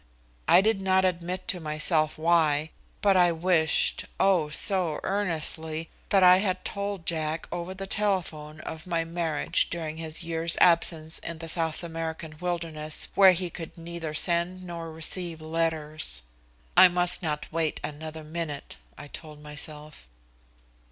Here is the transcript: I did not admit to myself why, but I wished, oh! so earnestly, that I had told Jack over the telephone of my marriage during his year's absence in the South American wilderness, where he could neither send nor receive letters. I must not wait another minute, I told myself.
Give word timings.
I 0.47 0.61
did 0.61 0.81
not 0.81 1.05
admit 1.05 1.47
to 1.49 1.59
myself 1.59 2.17
why, 2.17 2.71
but 3.01 3.15
I 3.15 3.31
wished, 3.31 4.05
oh! 4.19 4.49
so 4.49 4.99
earnestly, 5.03 5.91
that 6.09 6.23
I 6.23 6.37
had 6.37 6.65
told 6.65 7.05
Jack 7.05 7.47
over 7.51 7.75
the 7.75 7.85
telephone 7.85 8.61
of 8.61 8.87
my 8.87 9.05
marriage 9.05 9.69
during 9.69 9.97
his 9.97 10.23
year's 10.23 10.57
absence 10.59 11.19
in 11.19 11.37
the 11.37 11.47
South 11.47 11.83
American 11.83 12.35
wilderness, 12.39 13.09
where 13.13 13.33
he 13.33 13.51
could 13.51 13.77
neither 13.77 14.15
send 14.15 14.63
nor 14.63 14.89
receive 14.91 15.39
letters. 15.39 16.23
I 16.75 16.87
must 16.87 17.21
not 17.21 17.51
wait 17.51 17.79
another 17.83 18.23
minute, 18.23 18.77
I 18.97 19.05
told 19.07 19.43
myself. 19.43 20.07